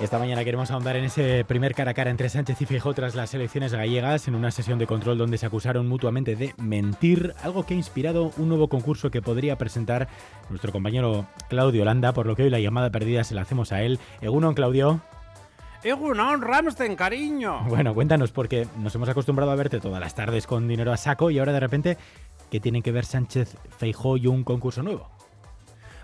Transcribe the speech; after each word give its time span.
Esta 0.00 0.18
mañana 0.18 0.42
queremos 0.42 0.70
ahondar 0.70 0.96
en 0.96 1.04
ese 1.04 1.44
primer 1.44 1.74
cara 1.74 1.92
a 1.92 1.94
cara 1.94 2.10
entre 2.10 2.28
Sánchez 2.28 2.60
y 2.60 2.66
Feijóo 2.66 2.92
tras 2.92 3.14
las 3.14 3.34
elecciones 3.34 3.72
gallegas, 3.72 4.26
en 4.26 4.34
una 4.34 4.50
sesión 4.50 4.78
de 4.80 4.86
control 4.86 5.16
donde 5.16 5.38
se 5.38 5.46
acusaron 5.46 5.86
mutuamente 5.86 6.34
de 6.34 6.54
mentir, 6.58 7.34
algo 7.42 7.64
que 7.64 7.74
ha 7.74 7.76
inspirado 7.76 8.32
un 8.36 8.48
nuevo 8.48 8.68
concurso 8.68 9.10
que 9.10 9.22
podría 9.22 9.56
presentar 9.56 10.08
nuestro 10.50 10.72
compañero 10.72 11.26
Claudio 11.48 11.84
Landa, 11.84 12.12
por 12.12 12.26
lo 12.26 12.34
que 12.34 12.42
hoy 12.42 12.50
la 12.50 12.58
llamada 12.58 12.90
perdida 12.90 13.22
se 13.22 13.36
la 13.36 13.42
hacemos 13.42 13.70
a 13.70 13.82
él. 13.82 14.00
Egunon, 14.20 14.54
Claudio. 14.54 15.00
Egunon, 15.84 16.42
Ramstein, 16.42 16.96
cariño. 16.96 17.62
Bueno, 17.68 17.94
cuéntanos, 17.94 18.32
porque 18.32 18.66
nos 18.78 18.94
hemos 18.96 19.08
acostumbrado 19.08 19.52
a 19.52 19.56
verte 19.56 19.78
todas 19.78 20.00
las 20.00 20.16
tardes 20.16 20.48
con 20.48 20.66
dinero 20.66 20.92
a 20.92 20.96
saco 20.96 21.30
y 21.30 21.38
ahora 21.38 21.52
de 21.52 21.60
repente, 21.60 21.96
¿qué 22.50 22.58
tienen 22.58 22.82
que 22.82 22.90
ver 22.90 23.04
Sánchez, 23.04 23.56
Feijóo 23.78 24.16
y 24.16 24.26
un 24.26 24.42
concurso 24.42 24.82
nuevo? 24.82 25.11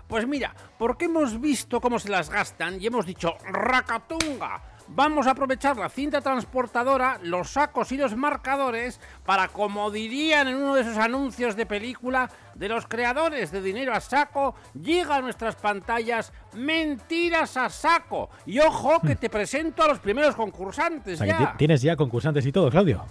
Pues 0.09 0.27
mira, 0.27 0.53
porque 0.77 1.05
hemos 1.05 1.39
visto 1.39 1.79
cómo 1.79 1.99
se 1.99 2.09
las 2.09 2.29
gastan 2.29 2.81
y 2.81 2.87
hemos 2.87 3.05
dicho 3.05 3.35
¡Racatunga! 3.47 4.61
Vamos 4.91 5.27
a 5.27 5.31
aprovechar 5.31 5.77
la 5.77 5.87
cinta 5.87 6.19
transportadora, 6.19 7.19
los 7.21 7.51
sacos 7.51 7.91
y 7.91 7.97
los 7.97 8.15
marcadores 8.15 8.99
para, 9.23 9.47
como 9.49 9.91
dirían 9.91 10.47
en 10.47 10.55
uno 10.55 10.73
de 10.73 10.81
esos 10.81 10.97
anuncios 10.97 11.55
de 11.55 11.67
película, 11.67 12.27
de 12.55 12.69
los 12.69 12.87
creadores 12.87 13.51
de 13.51 13.61
Dinero 13.61 13.93
a 13.93 13.99
Saco, 13.99 14.55
llega 14.73 15.17
a 15.17 15.21
nuestras 15.21 15.55
pantallas 15.57 16.33
Mentiras 16.55 17.55
a 17.55 17.69
Saco. 17.69 18.31
Y 18.47 18.57
ojo 18.57 18.99
que 19.01 19.15
te 19.15 19.29
presento 19.29 19.83
a 19.83 19.89
los 19.89 19.99
primeros 19.99 20.33
concursantes 20.35 21.21
O 21.21 21.23
sea, 21.23 21.37
que 21.37 21.43
ya. 21.43 21.51
ti- 21.51 21.57
tienes 21.59 21.83
ya 21.83 21.95
concursantes 21.95 22.43
y 22.47 22.51
todo, 22.51 22.71
Claudio. 22.71 23.05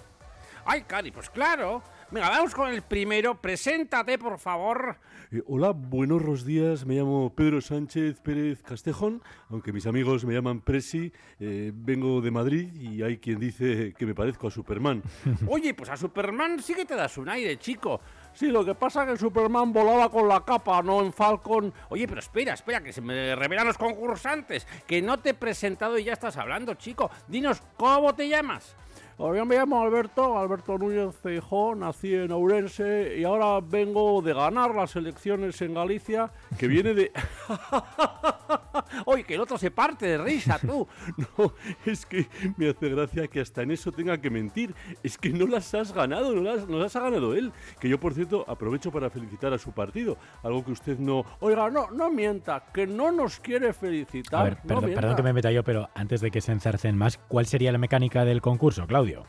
Ay, 0.70 0.82
Cari, 0.82 1.10
pues 1.10 1.30
claro. 1.30 1.82
Venga, 2.10 2.28
vamos 2.28 2.54
con 2.54 2.68
el 2.70 2.82
primero. 2.82 3.40
Preséntate, 3.40 4.18
por 4.18 4.38
favor. 4.38 4.96
Eh, 5.32 5.42
hola, 5.46 5.70
buenos 5.70 6.44
días. 6.44 6.84
Me 6.84 6.96
llamo 6.96 7.32
Pedro 7.34 7.62
Sánchez 7.62 8.20
Pérez 8.20 8.62
Castejón, 8.62 9.22
aunque 9.48 9.72
mis 9.72 9.86
amigos 9.86 10.26
me 10.26 10.34
llaman 10.34 10.60
Presi. 10.60 11.10
eh, 11.40 11.72
vengo 11.74 12.20
de 12.20 12.30
Madrid 12.30 12.70
y 12.74 13.02
hay 13.02 13.16
quien 13.16 13.38
dice 13.38 13.94
que 13.96 14.04
me 14.04 14.14
parezco 14.14 14.48
a 14.48 14.50
Superman. 14.50 15.02
Oye, 15.48 15.72
pues 15.72 15.88
a 15.88 15.96
Superman 15.96 16.62
sí 16.62 16.74
que 16.74 16.84
te 16.84 16.94
das 16.96 17.16
un 17.16 17.30
aire, 17.30 17.56
chico. 17.58 18.02
Sí, 18.34 18.48
lo 18.48 18.62
que 18.62 18.74
pasa 18.74 19.04
es 19.04 19.12
que 19.12 19.16
Superman 19.16 19.72
volaba 19.72 20.10
con 20.10 20.28
la 20.28 20.44
capa, 20.44 20.82
no 20.82 21.00
en 21.00 21.14
Falcon. 21.14 21.72
Oye, 21.88 22.06
pero 22.06 22.20
espera, 22.20 22.52
espera, 22.52 22.82
que 22.82 22.92
se 22.92 23.00
me 23.00 23.34
revelan 23.34 23.66
los 23.66 23.78
concursantes. 23.78 24.66
Que 24.86 25.00
no 25.00 25.18
te 25.18 25.30
he 25.30 25.34
presentado 25.34 25.98
y 25.98 26.04
ya 26.04 26.12
estás 26.12 26.36
hablando, 26.36 26.74
chico. 26.74 27.10
Dinos, 27.26 27.62
¿cómo 27.78 28.14
te 28.14 28.28
llamas? 28.28 28.76
Yo 29.18 29.44
me 29.44 29.56
llamo 29.56 29.82
Alberto, 29.82 30.38
Alberto 30.38 30.78
Núñez 30.78 31.12
Feijó, 31.16 31.74
nací 31.74 32.14
en 32.14 32.30
Ourense 32.30 33.16
y 33.18 33.24
ahora 33.24 33.60
vengo 33.60 34.22
de 34.22 34.32
ganar 34.32 34.72
las 34.76 34.94
elecciones 34.94 35.60
en 35.60 35.74
Galicia, 35.74 36.30
que 36.56 36.68
viene 36.68 36.94
de... 36.94 37.10
Oye, 39.04 39.24
que 39.24 39.34
el 39.34 39.40
otro 39.40 39.58
se 39.58 39.70
parte 39.70 40.06
de 40.06 40.18
risa, 40.18 40.58
tú. 40.58 40.86
No, 41.38 41.52
es 41.84 42.06
que 42.06 42.26
me 42.56 42.70
hace 42.70 42.88
gracia 42.88 43.28
que 43.28 43.40
hasta 43.40 43.62
en 43.62 43.70
eso 43.70 43.92
tenga 43.92 44.18
que 44.18 44.30
mentir. 44.30 44.74
Es 45.02 45.18
que 45.18 45.30
no 45.30 45.46
las 45.46 45.74
has 45.74 45.92
ganado, 45.92 46.34
no 46.34 46.42
las, 46.42 46.68
no 46.68 46.78
las 46.78 46.94
ha 46.96 47.00
ganado 47.00 47.34
él. 47.34 47.52
Que 47.80 47.88
yo, 47.88 47.98
por 47.98 48.14
cierto, 48.14 48.44
aprovecho 48.48 48.90
para 48.90 49.10
felicitar 49.10 49.52
a 49.52 49.58
su 49.58 49.72
partido. 49.72 50.16
Algo 50.42 50.64
que 50.64 50.72
usted 50.72 50.98
no... 50.98 51.24
Oiga, 51.40 51.70
no, 51.70 51.90
no 51.90 52.10
mienta, 52.10 52.64
que 52.72 52.86
no 52.86 53.12
nos 53.12 53.40
quiere 53.40 53.72
felicitar. 53.72 54.40
A 54.40 54.44
ver, 54.44 54.58
no 54.62 54.80
perdón, 54.80 54.94
perdón 54.94 55.16
que 55.16 55.22
me 55.22 55.32
meta 55.32 55.50
yo, 55.50 55.64
pero 55.64 55.90
antes 55.94 56.20
de 56.20 56.30
que 56.30 56.40
se 56.40 56.52
enzarcen 56.52 56.96
más, 56.96 57.18
¿cuál 57.18 57.46
sería 57.46 57.72
la 57.72 57.78
mecánica 57.78 58.24
del 58.24 58.40
concurso, 58.40 58.86
Claudio? 58.86 59.24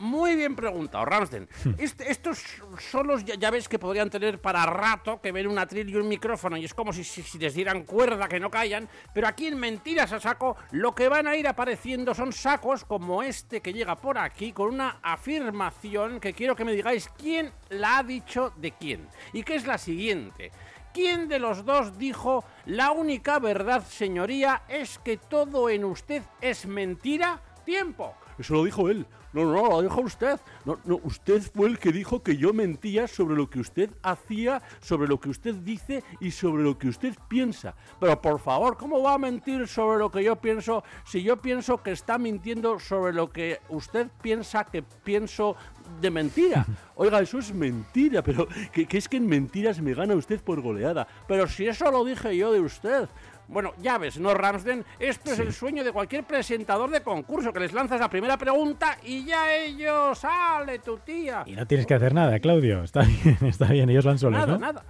Muy 0.00 0.34
bien 0.36 0.56
preguntado, 0.56 1.04
Ramsten. 1.04 1.48
Este- 1.78 2.10
estos 2.10 2.42
solos 2.90 3.24
ya, 3.24 3.36
ya 3.36 3.50
ves 3.50 3.68
que 3.68 3.78
podrían 3.78 4.10
tener 4.10 4.40
para 4.40 4.66
rato 4.66 5.20
que 5.20 5.30
ver 5.32 5.46
un 5.48 5.58
atril 5.58 5.88
y 5.88 5.96
un 5.96 6.08
micrófono 6.08 6.56
y 6.56 6.64
es 6.64 6.74
como 6.74 6.92
si, 6.92 7.04
si- 7.04 7.22
si 7.22 7.38
les 7.38 7.54
dieran 7.54 7.84
cuerda 7.84 8.28
que 8.28 8.40
no 8.40 8.50
callan, 8.50 8.88
pero 9.14 9.28
aquí 9.28 9.46
en 9.46 9.58
Mentiras 9.58 10.12
a 10.12 10.20
Saco 10.20 10.56
lo 10.72 10.94
que 10.94 11.08
van 11.08 11.26
a 11.28 11.36
ir 11.36 11.46
apareciendo 11.46 12.12
son 12.14 12.32
sacos 12.32 12.84
como 12.84 13.22
este 13.22 13.60
que 13.62 13.72
llega 13.72 13.96
por 13.96 14.18
aquí 14.18 14.52
con 14.52 14.74
una 14.74 14.98
afirmación 15.02 16.20
que 16.20 16.32
quiero 16.34 16.56
que 16.56 16.64
me 16.64 16.72
digáis 16.72 17.08
quién 17.16 17.52
la 17.70 17.98
ha 17.98 18.02
dicho 18.02 18.52
de 18.56 18.72
quién 18.72 19.08
y 19.32 19.42
que 19.42 19.54
es 19.54 19.66
la 19.66 19.78
siguiente. 19.78 20.50
¿Quién 20.92 21.28
de 21.28 21.38
los 21.40 21.64
dos 21.64 21.98
dijo 21.98 22.44
la 22.66 22.90
única 22.92 23.38
verdad, 23.40 23.84
señoría, 23.84 24.62
es 24.68 24.98
que 24.98 25.16
todo 25.16 25.68
en 25.68 25.84
usted 25.84 26.22
es 26.40 26.66
mentira? 26.66 27.40
Tiempo. 27.64 28.14
Eso 28.38 28.54
lo 28.54 28.64
dijo 28.64 28.88
él. 28.88 29.06
No, 29.34 29.44
no, 29.44 29.68
lo 29.68 29.82
dijo 29.82 30.00
usted. 30.00 30.38
No, 30.64 30.78
no, 30.84 31.00
usted 31.02 31.42
fue 31.42 31.68
el 31.68 31.78
que 31.78 31.90
dijo 31.90 32.22
que 32.22 32.36
yo 32.36 32.52
mentía 32.52 33.08
sobre 33.08 33.34
lo 33.34 33.50
que 33.50 33.58
usted 33.58 33.90
hacía, 34.02 34.62
sobre 34.80 35.08
lo 35.08 35.18
que 35.18 35.28
usted 35.28 35.56
dice 35.56 36.04
y 36.20 36.30
sobre 36.30 36.62
lo 36.62 36.78
que 36.78 36.88
usted 36.88 37.14
piensa. 37.28 37.74
Pero 37.98 38.22
por 38.22 38.38
favor, 38.38 38.76
¿cómo 38.76 39.02
va 39.02 39.14
a 39.14 39.18
mentir 39.18 39.66
sobre 39.66 39.98
lo 39.98 40.10
que 40.10 40.22
yo 40.22 40.36
pienso 40.36 40.84
si 41.04 41.22
yo 41.22 41.36
pienso 41.36 41.82
que 41.82 41.90
está 41.90 42.16
mintiendo 42.16 42.78
sobre 42.78 43.12
lo 43.12 43.30
que 43.30 43.60
usted 43.68 44.08
piensa 44.22 44.64
que 44.64 44.82
pienso 44.82 45.56
de 46.00 46.10
mentira? 46.12 46.64
Oiga, 46.94 47.20
eso 47.20 47.40
es 47.40 47.52
mentira, 47.52 48.22
pero 48.22 48.46
que, 48.72 48.86
que 48.86 48.98
es 48.98 49.08
que 49.08 49.16
en 49.16 49.26
mentiras 49.26 49.80
me 49.80 49.94
gana 49.94 50.14
usted 50.14 50.40
por 50.40 50.60
goleada. 50.60 51.08
Pero 51.26 51.48
si 51.48 51.66
eso 51.66 51.90
lo 51.90 52.04
dije 52.04 52.36
yo 52.36 52.52
de 52.52 52.60
usted. 52.60 53.08
Bueno, 53.46 53.72
ya 53.78 53.98
ves, 53.98 54.18
¿no, 54.18 54.32
Ramsden? 54.32 54.84
Esto 54.98 55.32
es 55.32 55.38
el 55.38 55.52
sueño 55.52 55.84
de 55.84 55.92
cualquier 55.92 56.24
presentador 56.24 56.90
de 56.90 57.02
concurso, 57.02 57.52
que 57.52 57.60
les 57.60 57.72
lanzas 57.72 58.00
la 58.00 58.08
primera 58.08 58.38
pregunta 58.38 58.98
y 59.02 59.24
ya 59.26 59.54
ellos, 59.54 60.18
sale 60.18 60.78
tu 60.78 60.96
tía. 60.98 61.42
Y 61.46 61.52
no 61.54 61.66
tienes 61.66 61.86
que 61.86 61.94
hacer 61.94 62.14
nada, 62.14 62.38
Claudio. 62.40 62.82
Está 62.82 63.00
bien, 63.22 63.38
está 63.42 63.66
bien, 63.66 63.90
ellos 63.90 64.04
van 64.06 64.18
solos, 64.18 64.40
Nada, 64.40 64.52
¿no? 64.54 64.58
nada. 64.58 64.84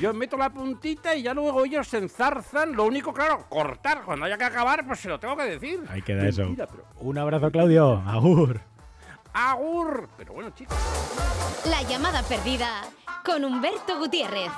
Yo 0.00 0.12
meto 0.12 0.36
la 0.36 0.50
puntita 0.50 1.14
y 1.14 1.22
ya 1.22 1.32
luego 1.32 1.64
ellos 1.64 1.88
se 1.88 1.98
enzarzan. 1.98 2.74
Lo 2.74 2.84
único, 2.84 3.12
claro, 3.14 3.46
cortar. 3.48 4.02
Cuando 4.04 4.26
haya 4.26 4.36
que 4.36 4.44
acabar, 4.44 4.86
pues 4.86 5.00
se 5.00 5.08
lo 5.08 5.18
tengo 5.18 5.36
que 5.36 5.44
decir. 5.44 5.80
Ahí 5.88 6.02
queda 6.02 6.28
eso. 6.28 6.42
Pero- 6.54 6.84
Un 6.98 7.16
abrazo, 7.18 7.50
Claudio. 7.50 8.02
Agur. 8.06 8.60
Agur. 9.32 10.08
Pero 10.16 10.34
bueno, 10.34 10.50
chicos. 10.50 10.76
La 11.70 11.82
llamada 11.82 12.22
perdida 12.22 12.82
con 13.24 13.44
Humberto 13.44 13.98
Gutiérrez. 13.98 14.50